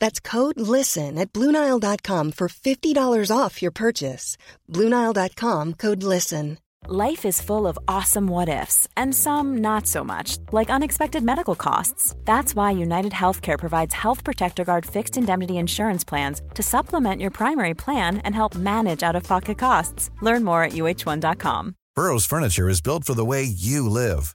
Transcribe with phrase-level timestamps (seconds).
[0.00, 4.36] That's code LISTEN at Bluenile.com for $50 off your purchase.
[4.68, 6.58] Bluenile.com code LISTEN.
[6.88, 11.54] Life is full of awesome what ifs, and some not so much, like unexpected medical
[11.54, 12.16] costs.
[12.24, 17.30] That's why United Healthcare provides Health Protector Guard fixed indemnity insurance plans to supplement your
[17.30, 20.10] primary plan and help manage out of pocket costs.
[20.22, 21.74] Learn more at uh1.com.
[21.94, 24.34] Burrow's furniture is built for the way you live.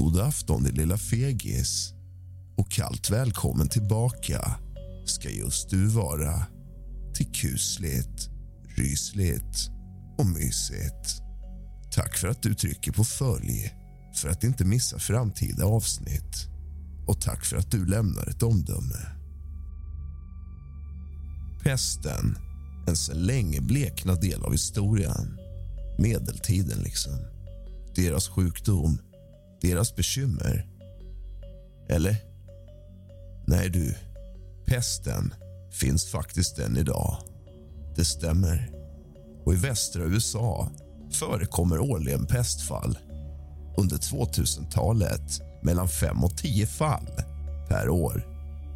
[0.00, 1.94] God afton, din lilla fegis.
[2.56, 4.58] Och kallt välkommen tillbaka
[5.04, 6.46] ska just du vara
[7.14, 8.30] till kusligt,
[8.76, 9.70] rysligt
[10.18, 11.22] och mysigt.
[11.92, 13.74] Tack för att du trycker på följ
[14.14, 16.48] för att inte missa framtida avsnitt.
[17.06, 19.06] Och tack för att du lämnar ett omdöme.
[21.62, 22.38] Pesten,
[22.88, 25.38] en sedan länge bleknad del av historien.
[25.98, 27.18] Medeltiden, liksom.
[27.94, 28.98] Deras sjukdom
[29.60, 30.66] deras bekymmer.
[31.88, 32.16] Eller?
[33.46, 33.94] Nej, du.
[34.66, 35.34] Pesten
[35.72, 37.16] finns faktiskt än idag.
[37.96, 38.70] Det stämmer.
[39.44, 40.70] Och I västra USA
[41.10, 42.98] förekommer årligen pestfall.
[43.76, 47.10] Under 2000-talet mellan 5 och 10 fall
[47.68, 48.26] per år.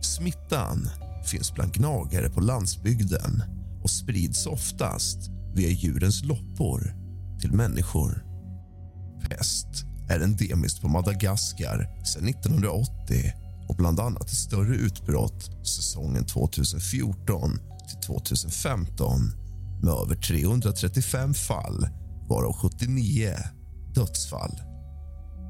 [0.03, 0.89] Smittan
[1.25, 3.43] finns bland gnagare på landsbygden
[3.83, 6.95] och sprids oftast via djurens loppor
[7.41, 8.25] till människor.
[9.29, 13.33] Pest är endemiskt på Madagaskar sedan 1980
[13.69, 19.21] och bland annat ett större utbrott säsongen 2014 till 2015
[19.83, 21.89] med över 335 fall,
[22.29, 23.35] varav 79
[23.95, 24.61] dödsfall.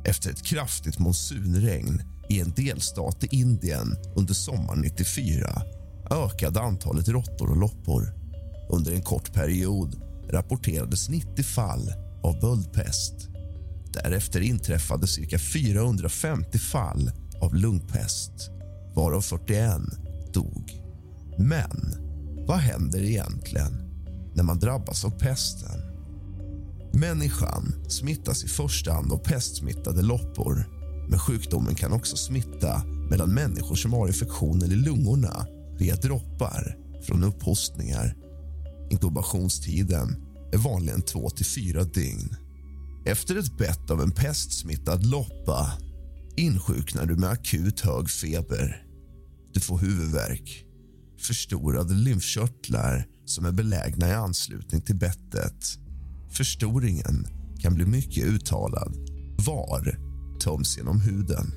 [0.05, 5.63] Efter ett kraftigt monsunregn i en delstat i Indien under sommaren 94
[6.11, 8.13] ökade antalet råttor och loppor.
[8.71, 13.34] Under en kort period rapporterades 90 fall av böldpest.
[13.95, 17.11] Därefter inträffade cirka 450 fall
[17.41, 18.51] av lungpest,
[18.95, 19.73] varav 41
[20.33, 20.73] dog.
[21.39, 21.95] Men
[22.47, 23.73] vad händer egentligen
[24.35, 25.81] när man drabbas av pesten?
[26.93, 30.67] Människan smittas i första hand av pestsmittade loppor
[31.09, 35.47] men sjukdomen kan också smitta mellan människor som har infektioner i lungorna
[35.79, 38.17] via droppar från upphostningar.
[38.91, 40.17] Inkubationstiden
[40.53, 42.37] är vanligen 2 till 4 dygn.
[43.07, 45.73] Efter ett bett av en pestsmittad loppa
[46.37, 48.87] insjuknar du med akut hög feber.
[49.53, 50.65] Du får huvudvärk,
[51.21, 55.79] förstorade lymfkörtlar som är belägna i anslutning till bettet.
[56.31, 57.27] Förstoringen
[57.61, 58.97] kan bli mycket uttalad.
[59.47, 59.99] VAR
[60.41, 61.53] töms genom huden.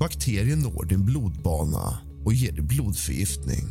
[0.00, 3.64] Bakterien når din blodbana och ger dig blodförgiftning.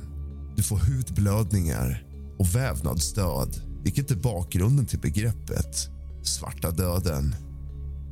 [0.56, 2.04] Du får hudblödningar
[2.40, 5.91] och vävnadsdöd vilket är bakgrunden till begreppet
[6.24, 7.36] svarta döden.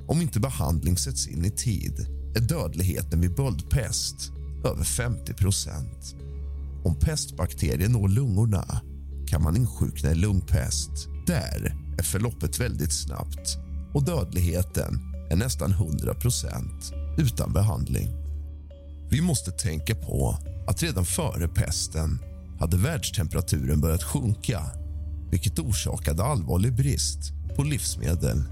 [0.08, 4.31] Om inte behandling sätts in i tid är dödligheten vid böldpest
[4.66, 6.16] över 50 procent.
[6.84, 8.81] Om pestbakterien når lungorna
[9.28, 10.92] kan man insjukna i lungpest.
[11.28, 13.58] Där är förloppet väldigt snabbt
[13.94, 18.08] och dödligheten är nästan 100 procent utan behandling.
[19.12, 22.20] Vi måste tänka på att redan före pesten
[22.59, 24.62] hade världstemperaturen börjat sjunka
[25.31, 28.43] vilket orsakade allvarlig brist på livsmedel.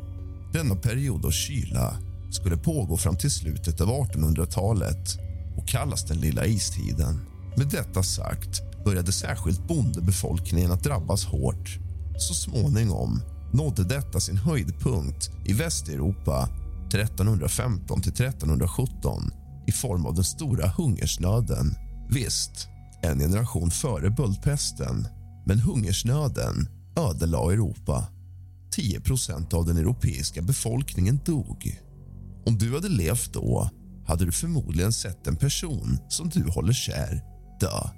[0.53, 1.97] Denna period av kyla
[2.31, 5.17] skulle pågå fram till slutet av 1800-talet
[5.57, 7.19] och kallas den lilla istiden.
[7.57, 11.79] Med detta sagt började särskilt bondebefolkningen att drabbas hårt.
[12.17, 13.21] Så småningom
[13.53, 16.49] nådde detta sin höjdpunkt i Västeuropa
[16.87, 19.31] 1315 till 1317
[19.67, 21.75] i form av den stora hungersnöden.
[22.09, 22.67] Visst,
[23.01, 25.07] en generation före böldpesten
[25.47, 28.07] men hungersnöden ödelade Europa.
[28.77, 31.79] 10% av den europeiska befolkningen dog.
[32.45, 33.69] Om du hade levt då
[34.07, 37.21] hade du förmodligen sett en person som du håller kär
[37.59, 37.89] dö.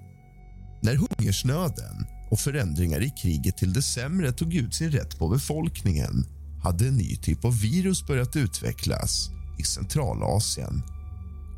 [0.82, 6.26] När hungersnöden och förändringar i kriget till det sämre tog ut sin rätt på befolkningen
[6.64, 9.30] hade en ny typ av virus börjat utvecklas
[9.60, 10.84] i Centralasien.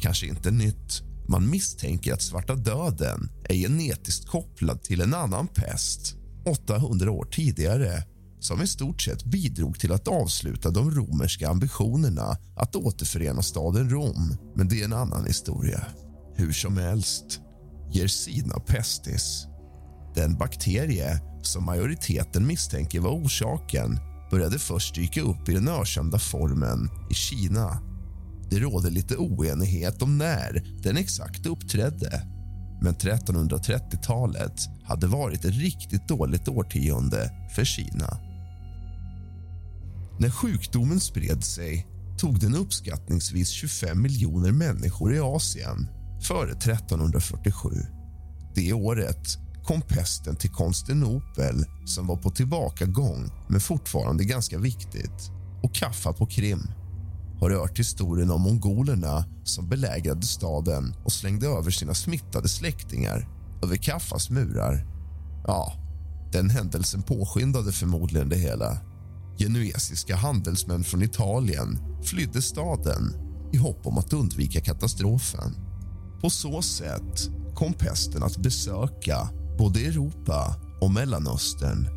[0.02, 1.11] Kanske inte nytt.
[1.32, 8.04] Man misstänker att svarta döden är genetiskt kopplad till en annan pest 800 år tidigare
[8.40, 14.38] som i stort sett bidrog till att avsluta de romerska ambitionerna att återförena staden Rom.
[14.56, 15.86] Men det är en annan historia.
[16.36, 17.40] Hur som helst,
[17.94, 19.46] Yersina pestis,
[20.16, 24.00] den bakterie som majoriteten misstänker var orsaken
[24.32, 27.91] började först dyka upp i den ökända formen i Kina.
[28.52, 32.24] Det råder lite oenighet om när den exakt uppträdde
[32.82, 38.18] men 1330-talet hade varit ett riktigt dåligt årtionde för Kina.
[40.20, 41.88] När sjukdomen spred sig
[42.18, 45.88] tog den uppskattningsvis 25 miljoner människor i Asien
[46.22, 47.70] före 1347.
[48.56, 55.32] Det året kom pesten till Konstantinopel som var på tillbakagång men fortfarande ganska viktigt
[55.64, 56.68] och Kaffa på Krim
[57.42, 63.28] har hört historien om mongolerna som belägrade staden och slängde över sina smittade släktingar
[63.64, 64.86] över Kaffas murar.
[65.48, 65.74] Ja,
[66.32, 68.78] den händelsen påskyndade förmodligen det hela.
[69.38, 73.14] Genuesiska handelsmän från Italien flydde staden
[73.54, 75.56] i hopp om att undvika katastrofen.
[76.22, 81.88] På så sätt kom pesten att besöka både Europa och Mellanöstern.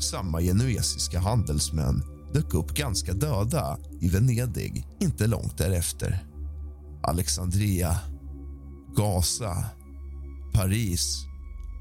[0.00, 6.24] Samma genuesiska handelsmän dök upp ganska döda i Venedig inte långt därefter.
[7.02, 7.98] Alexandria,
[8.96, 9.64] Gaza,
[10.54, 11.24] Paris,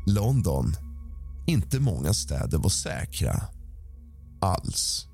[0.07, 0.73] London.
[1.47, 3.41] Inte många städer var säkra
[4.41, 5.07] alls.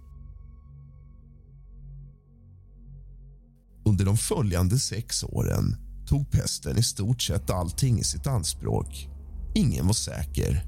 [3.86, 5.76] Under de följande sex åren
[6.08, 9.10] tog pesten i stort sett allting i sitt anspråk.
[9.56, 10.66] Ingen var säker.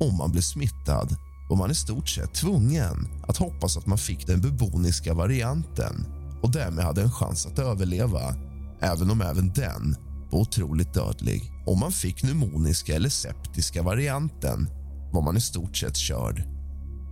[0.00, 1.16] Om man blev smittad
[1.48, 6.06] var man i stort sett tvungen att hoppas att man fick den buboniska varianten
[6.42, 8.34] och därmed hade en chans att överleva,
[8.80, 9.96] även om även den
[10.30, 11.52] var otroligt dödlig.
[11.66, 14.68] Om man fick pneumoniska eller septiska varianten
[15.12, 16.42] var man i stort sett körd.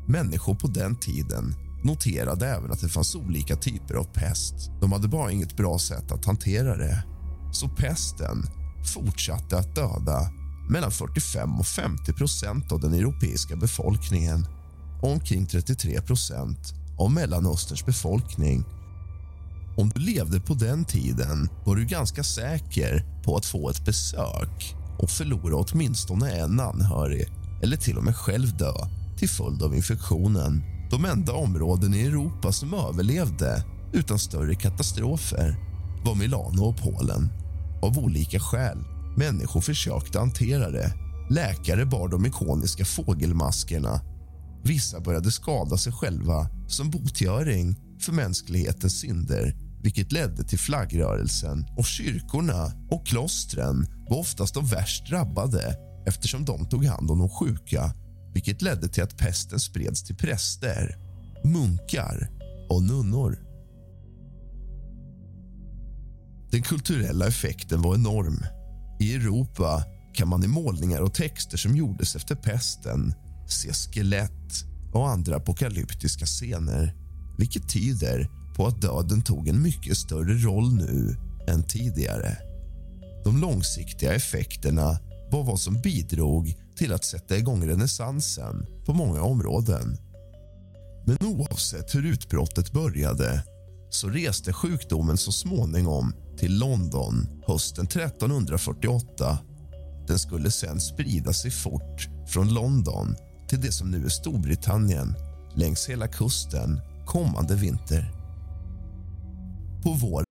[0.08, 1.54] Människor på den tiden
[1.84, 4.54] noterade även att det fanns olika typer av pest.
[4.80, 7.04] De hade bara inget bra sätt att hantera det.
[7.52, 8.42] Så pesten
[8.94, 10.30] fortsatte att döda
[10.68, 14.46] mellan 45 och 50 procent av den europeiska befolkningen
[15.02, 18.64] och omkring 33 procent av Mellanösterns befolkning.
[19.76, 24.74] Om du levde på den tiden var du ganska säker på att få ett besök
[24.98, 27.26] och förlora åtminstone en anhörig
[27.62, 28.74] eller till och med själv dö
[29.18, 30.62] till följd av infektionen.
[30.90, 35.56] De enda områden i Europa som överlevde utan större katastrofer
[36.04, 37.28] var Milano och Polen,
[37.82, 38.93] av olika skäl.
[39.16, 40.94] Människor försökte hantera det.
[41.30, 44.00] Läkare bar de ikoniska fågelmaskerna.
[44.64, 51.66] Vissa började skada sig själva som botgöring för mänsklighetens synder vilket ledde till flaggrörelsen.
[51.76, 55.76] Och Kyrkorna och klostren var oftast de värst drabbade
[56.06, 57.94] eftersom de tog hand om de sjuka
[58.34, 60.96] vilket ledde till att pesten spreds till präster,
[61.44, 62.30] munkar
[62.70, 63.38] och nunnor.
[66.50, 68.44] Den kulturella effekten var enorm.
[68.98, 69.84] I Europa
[70.14, 73.14] kan man i målningar och texter som gjordes efter pesten
[73.48, 76.94] se skelett och andra apokalyptiska scener
[77.38, 81.16] vilket tyder på att döden tog en mycket större roll nu
[81.48, 82.36] än tidigare.
[83.24, 84.98] De långsiktiga effekterna
[85.30, 89.96] var vad som bidrog till att sätta igång renässansen på många områden.
[91.06, 93.44] Men oavsett hur utbrottet började
[93.94, 99.38] så reste sjukdomen så småningom till London hösten 1348.
[100.08, 103.16] Den skulle sen sprida sig fort från London
[103.48, 105.14] till det som nu är Storbritannien
[105.54, 108.12] längs hela kusten kommande vinter.
[109.82, 110.24] På vår...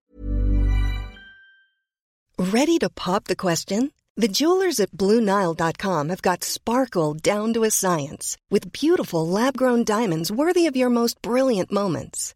[2.38, 3.92] Ready to pop the question?
[4.22, 10.32] The jewelers at BlueNile.com have got sparkle down to a science with beautiful lab-grown diamonds
[10.32, 12.36] worthy of your most brilliant moments.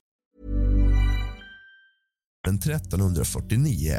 [2.47, 3.93] 1349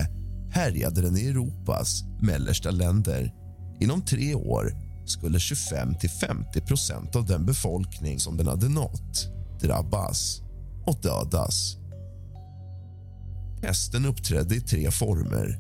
[0.51, 3.33] härjade den i Europas mellersta länder.
[3.81, 4.73] Inom tre år
[5.07, 9.29] skulle 25–50 procent av den befolkning som den hade nått
[9.61, 10.43] drabbas
[10.87, 11.77] och dödas.
[13.61, 15.59] Pesten uppträdde i tre former.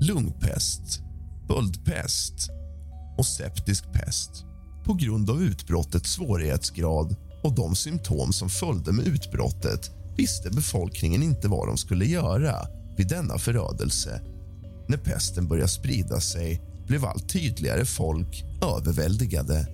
[0.00, 1.00] Lungpest,
[1.48, 2.50] böldpest
[3.18, 4.44] och septisk pest.
[4.84, 11.48] På grund av utbrottets svårighetsgrad och de symptom som följde med utbrottet visste befolkningen inte
[11.48, 12.54] vad de skulle göra
[12.96, 14.20] vid denna förödelse.
[14.88, 18.44] När pesten började sprida sig blev allt tydligare folk
[18.76, 19.66] överväldigade.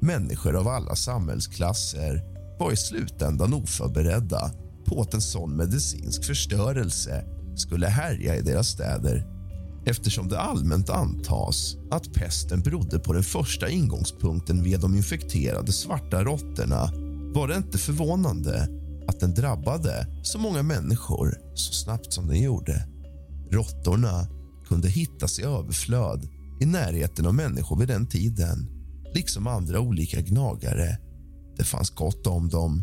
[0.00, 2.22] Människor av alla samhällsklasser
[2.58, 4.50] var i slutändan oförberedda
[4.86, 7.24] på att en sån medicinsk förstörelse
[7.56, 9.26] skulle härja i deras städer
[9.86, 16.24] eftersom det allmänt antas att pesten berodde på den första ingångspunkten via de infekterade svarta
[16.24, 16.90] råttorna
[17.34, 18.68] var det inte förvånande
[19.06, 22.88] att den drabbade så många människor så snabbt som den gjorde.
[23.50, 24.26] Råttorna
[24.68, 26.28] kunde hittas i överflöd
[26.60, 28.68] i närheten av människor vid den tiden
[29.14, 30.98] liksom andra olika gnagare.
[31.56, 32.82] Det fanns gott om dem.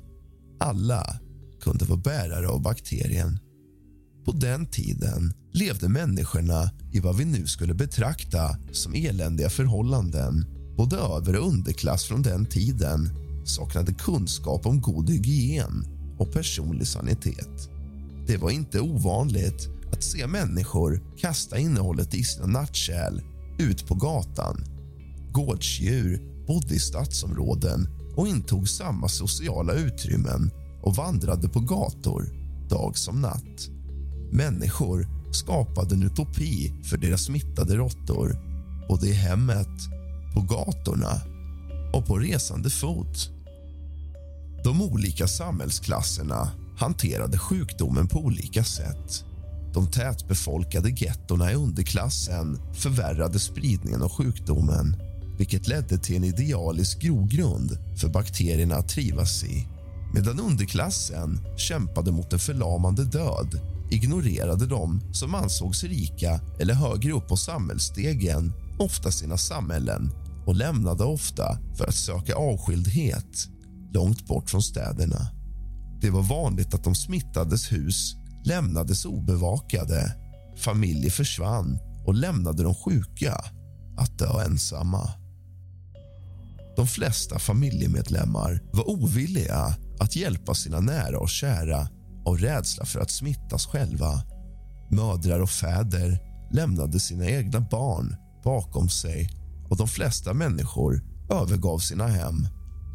[0.60, 1.20] Alla
[1.62, 3.40] kunde vara bärare av bakterien.
[4.26, 10.46] På den tiden levde människorna i vad vi nu skulle betrakta som eländiga förhållanden.
[10.78, 13.10] Både över och underklass från den tiden
[13.46, 15.86] saknade kunskap om god hygien
[16.22, 17.70] och personlig sanitet.
[18.28, 23.22] Det var inte ovanligt att se människor kasta innehållet i sina nattkärl
[23.60, 24.64] ut på gatan.
[25.32, 30.52] Gårdsdjur bodde i stadsområden och intog samma sociala utrymmen
[30.82, 32.26] och vandrade på gator
[32.70, 33.70] dag som natt.
[34.32, 38.38] Människor skapade en utopi för deras smittade råttor
[38.90, 39.78] både i hemmet,
[40.34, 41.22] på gatorna
[41.94, 43.32] och på resande fot.
[44.64, 49.26] De olika samhällsklasserna hanterade sjukdomen på olika sätt.
[49.74, 54.96] De tätbefolkade gettorna i underklassen förvärrade spridningen av sjukdomen
[55.38, 59.68] vilket ledde till en idealisk grogrund för bakterierna att trivas i.
[60.14, 63.60] Medan underklassen kämpade mot en förlamande död
[63.92, 70.12] ignorerade de som ansågs rika eller högre upp på samhällsstegen ofta sina samhällen
[70.46, 73.48] och lämnade ofta för att söka avskildhet
[73.94, 75.28] långt bort från städerna.
[76.02, 80.16] Det var vanligt att de smittades hus lämnades obevakade.
[80.58, 83.34] Familjer försvann och lämnade de sjuka
[83.98, 85.10] att dö ensamma.
[86.76, 91.88] De flesta familjemedlemmar var ovilliga att hjälpa sina nära och kära
[92.26, 94.24] av rädsla för att smittas själva.
[94.92, 96.20] Mödrar och fäder
[96.52, 99.30] lämnade sina egna barn bakom sig
[99.70, 102.48] och de flesta människor övergav sina hem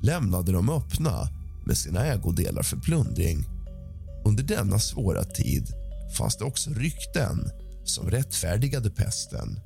[0.06, 1.28] lämnade dem öppna
[1.66, 3.44] med sina ägodelar för plundring.
[4.24, 5.68] Under denna svåra tid
[6.18, 7.50] fanns det också rykten
[7.84, 9.60] som rättfärdigade pesten.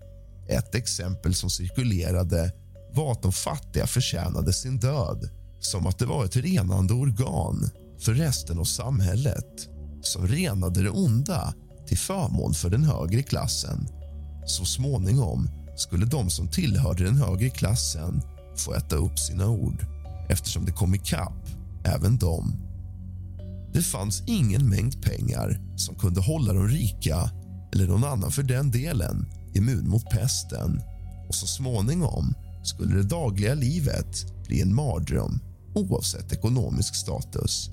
[0.49, 2.53] Ett exempel som cirkulerade
[2.93, 5.31] var att de fattiga förtjänade sin död
[5.61, 9.69] som att det var ett renande organ för resten av samhället
[10.03, 11.55] som renade det onda
[11.87, 13.89] till förmån för den högre klassen.
[14.47, 18.23] Så småningom skulle de som tillhörde den högre klassen
[18.57, 20.00] få äta upp sina ord
[20.31, 21.47] eftersom det kom ikapp
[21.85, 22.71] även dem.
[23.73, 27.31] Det fanns ingen mängd pengar som kunde hålla de rika
[27.73, 30.81] eller någon annan för den delen, immun mot pesten
[31.29, 35.41] och så småningom skulle det dagliga livet bli en mardröm
[35.75, 37.71] oavsett ekonomisk status.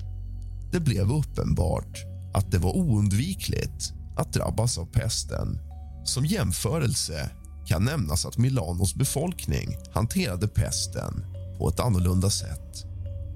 [0.72, 1.98] Det blev uppenbart
[2.34, 5.58] att det var oundvikligt att drabbas av pesten.
[6.04, 7.30] Som jämförelse
[7.66, 11.24] kan nämnas att Milanos befolkning hanterade pesten
[11.58, 12.84] på ett annorlunda sätt.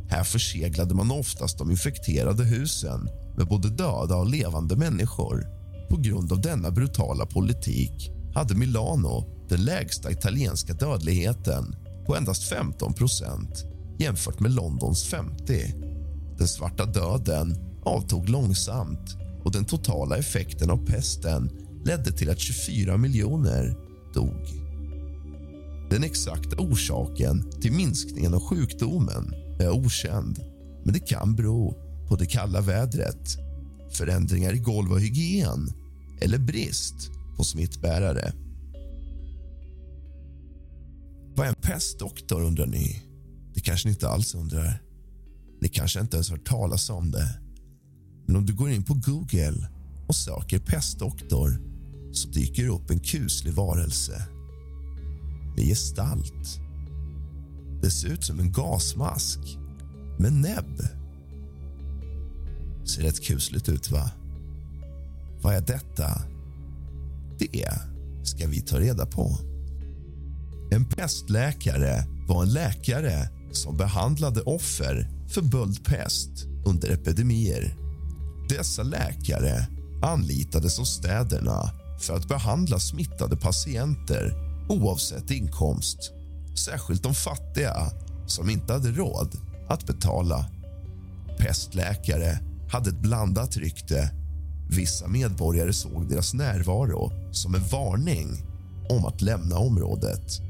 [0.08, 5.46] Här förseglade man oftast de infekterade husen med både döda och levande människor.
[5.90, 11.76] På grund av denna brutala politik hade Milano den lägsta italienska dödligheten
[12.06, 13.64] på endast 15 procent
[13.98, 15.74] jämfört med Londons 50.
[16.38, 21.50] Den svarta döden avtog långsamt och den totala effekten av pesten
[21.84, 23.76] ledde till att 24 miljoner
[24.14, 24.61] dog.
[25.92, 30.38] Den exakta orsaken till minskningen av sjukdomen är okänd
[30.84, 31.74] men det kan bero
[32.08, 33.36] på det kalla vädret,
[33.90, 35.68] förändringar i golv och hygien
[36.20, 38.32] eller brist på smittbärare.
[41.36, 43.02] Vad är en pestdoktor, undrar ni?
[43.54, 44.82] Det kanske ni inte alls undrar.
[45.60, 47.40] Ni kanske inte ens hört talas om det.
[48.26, 49.68] Men om du går in på Google
[50.08, 51.60] och söker pestdoktor
[52.12, 54.26] så dyker det upp en kuslig varelse
[55.56, 56.60] med gestalt.
[57.82, 59.38] Det ser ut som en gasmask
[60.18, 60.82] med näbb.
[62.84, 64.10] Ser rätt kusligt ut, va?
[65.42, 66.22] Vad är detta?
[67.38, 67.68] Det
[68.22, 69.38] ska vi ta reda på.
[70.70, 77.76] En pestläkare var en läkare som behandlade offer för böldpest under epidemier.
[78.48, 79.66] Dessa läkare
[80.02, 86.12] anlitades av städerna för att behandla smittade patienter oavsett inkomst.
[86.54, 87.90] Särskilt de fattiga
[88.26, 89.36] som inte hade råd
[89.68, 90.46] att betala.
[91.38, 92.38] Pestläkare
[92.70, 94.10] hade ett blandat rykte.
[94.70, 98.28] Vissa medborgare såg deras närvaro som en varning
[98.88, 100.40] om att lämna området.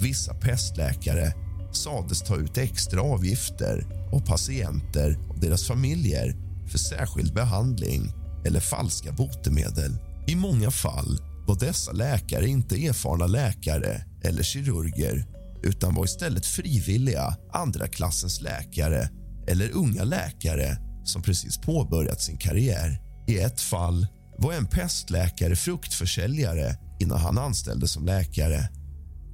[0.00, 1.34] Vissa pestläkare
[1.72, 6.36] sades ta ut extra avgifter av patienter och deras familjer
[6.70, 8.12] för särskild behandling
[8.44, 9.98] eller falska botemedel.
[10.26, 15.26] I många fall var dessa läkare inte erfarna läkare eller kirurger
[15.62, 19.08] utan var istället frivilliga andra klassens läkare
[19.48, 23.00] eller unga läkare som precis påbörjat sin karriär.
[23.26, 24.06] I ett fall
[24.38, 28.68] var en pestläkare fruktförsäljare innan han anställdes som läkare.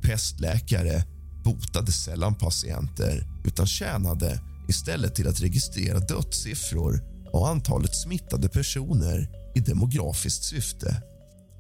[0.03, 1.03] Pestläkare
[1.45, 7.01] botade sällan patienter utan tjänade istället till att registrera dödssiffror
[7.33, 11.03] och antalet smittade personer i demografiskt syfte.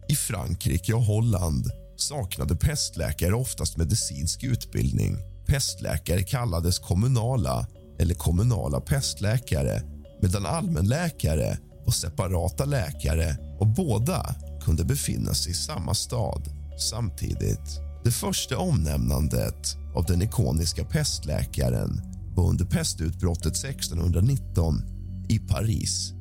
[0.08, 5.16] I Frankrike och Holland saknade pestläkare oftast medicinsk utbildning.
[5.46, 7.66] Pestläkare kallades kommunala
[7.98, 9.82] eller kommunala pestläkare
[10.22, 16.48] medan allmänläkare var separata läkare och båda kunde befinna sig i samma stad
[16.90, 17.80] samtidigt.
[18.04, 22.00] Det första omnämnandet av den ikoniska pestläkaren
[22.34, 24.82] var under pestutbrottet 1619
[25.28, 26.15] i Paris.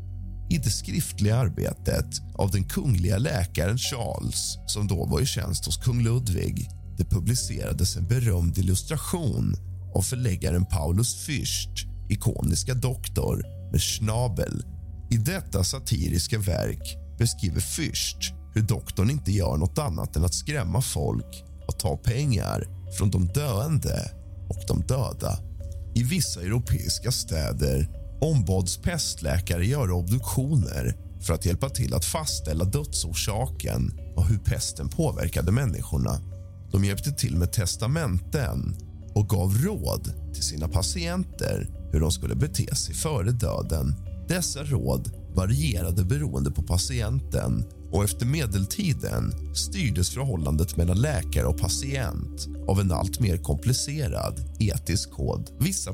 [0.49, 2.05] I det skriftliga arbetet
[2.35, 7.95] av den kungliga läkaren Charles som då var i tjänst hos kung Ludvig det publicerades
[7.95, 9.55] en berömd illustration
[9.95, 14.63] av förläggaren Paulus Fürst, ikoniska doktor med schnabel.
[15.11, 20.81] I detta satiriska verk beskriver Fürst hur doktorn inte gör något annat än att skrämma
[20.81, 24.11] folk och ta pengar från de döende
[24.49, 25.39] och de döda.
[25.95, 33.99] I vissa europeiska städer ombads pestläkare göra obduktioner för att hjälpa till att fastställa dödsorsaken
[34.15, 36.19] och hur pesten påverkade människorna.
[36.71, 38.75] De hjälpte till med testamenten
[39.13, 43.95] och gav råd till sina patienter hur de skulle bete sig före döden.
[44.27, 52.47] Dessa råd varierade beroende på patienten och efter medeltiden styrdes förhållandet mellan läkare och patient
[52.67, 55.49] av en allt mer komplicerad etisk kod.
[55.59, 55.93] Vissa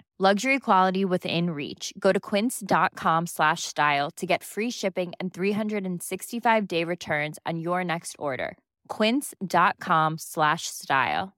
[0.21, 1.93] Luxury quality within reach.
[1.97, 7.83] Go to quince.com slash style to get free shipping and 365 day returns on your
[7.83, 8.55] next order.
[8.87, 11.31] Quince.com slash style.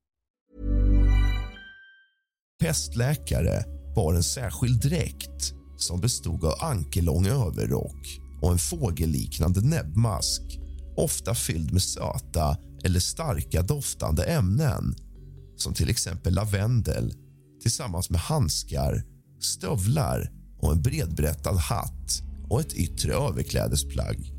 [2.60, 3.64] Pestläkare
[3.96, 10.42] bar en särskild dräkt som bestod av ankellång överrock och en fågelliknande näbbmask
[10.98, 14.96] ofta fylld med söta eller starka doftande ämnen
[15.56, 17.14] som till exempel lavendel
[17.64, 19.04] tillsammans med handskar,
[19.40, 24.34] stövlar och en bredbrättad hatt och ett yttre överklädesplagg.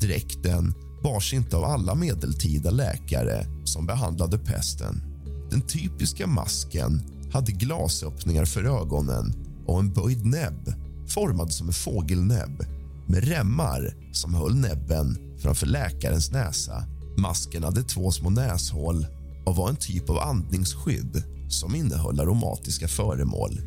[0.00, 5.02] Dräkten bars inte av alla medeltida läkare som behandlade pesten.
[5.50, 7.02] Den typiska masken
[7.32, 9.34] hade glasöppningar för ögonen
[9.66, 10.74] och en böjd näbb
[11.08, 12.64] formad som en fågelnäbb
[13.06, 16.84] med remmar som höll näbben framför läkarens näsa.
[17.16, 19.06] Masken hade två små näshål
[19.50, 23.60] och var en typ av andningsskydd som innehöll aromatiska föremål.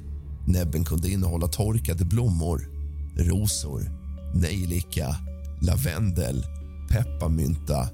[0.48, 2.69] Näbben kunde innehålla torkade blommor,
[3.17, 3.91] rosor,
[4.34, 5.15] nejlika,
[5.62, 6.46] lavendel,
[6.89, 7.89] pepparmynta,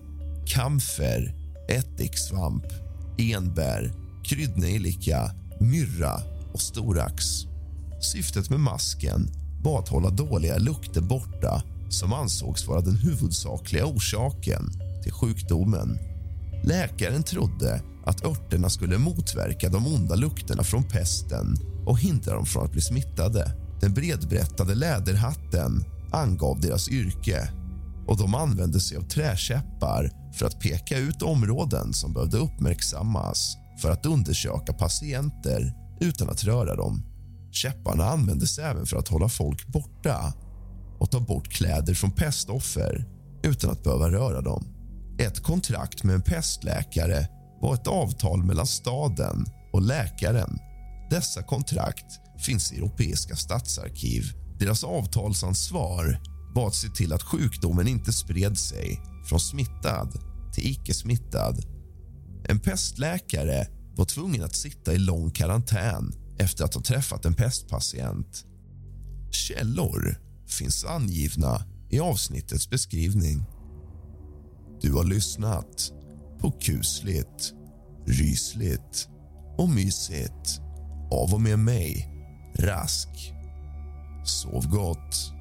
[0.45, 1.35] kamfer,
[1.69, 2.65] ättiksvamp,
[3.17, 6.21] enbär, kryddnejlika, myrra
[6.53, 7.25] och storax.
[8.01, 9.29] Syftet med masken
[9.63, 14.71] var att hålla dåliga lukter borta som ansågs vara den huvudsakliga orsaken
[15.03, 16.08] till sjukdomen.
[16.63, 22.65] Läkaren trodde att örterna skulle motverka de onda lukterna från pesten och hindra dem från
[22.65, 23.51] att bli smittade.
[23.81, 27.49] Den bredbrättade läderhatten angav deras yrke
[28.07, 33.91] och de använde sig av träkäppar för att peka ut områden som behövde uppmärksammas för
[33.91, 37.03] att undersöka patienter utan att röra dem.
[37.51, 40.33] Käpparna användes även för att hålla folk borta
[40.99, 43.05] och ta bort kläder från pestoffer
[43.43, 44.78] utan att behöva röra dem.
[45.19, 47.27] Ett kontrakt med en pestläkare
[47.61, 50.59] var ett avtal mellan staden och läkaren.
[51.09, 52.05] Dessa kontrakt
[52.45, 54.23] finns i europeiska statsarkiv.
[54.59, 56.21] Deras avtalsansvar
[56.55, 60.19] var att se till att sjukdomen inte spred sig från smittad
[60.53, 61.65] till icke smittad.
[62.49, 68.45] En pestläkare var tvungen att sitta i lång karantän efter att ha träffat en pestpatient.
[69.31, 73.45] Källor finns angivna i avsnittets beskrivning.
[74.81, 75.93] Du har lyssnat
[76.39, 77.53] på kusligt,
[78.05, 79.09] rysligt
[79.57, 80.61] och mysigt
[81.11, 82.09] av och med mig,
[82.55, 83.33] Rask.
[84.25, 85.38] Sov gott.